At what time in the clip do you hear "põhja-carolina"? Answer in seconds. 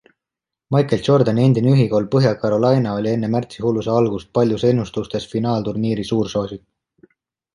2.15-2.95